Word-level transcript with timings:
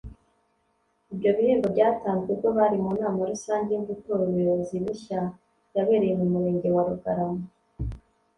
Ibyo 1.13 1.29
bihembo 1.37 1.67
byatanzwe 1.75 2.27
ubwo 2.35 2.47
bari 2.57 2.77
mu 2.83 2.91
nama 2.99 3.19
rusange 3.31 3.69
yo 3.75 3.83
gutora 3.89 4.21
ubuyobozi 4.23 4.75
bushya 4.85 5.19
yabereye 5.75 6.13
mu 6.19 6.25
murenge 6.33 6.67
wa 6.75 6.83
Rugarama 6.87 7.43